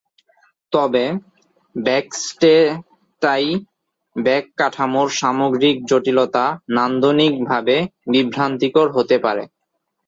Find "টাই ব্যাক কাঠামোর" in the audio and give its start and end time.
3.21-5.07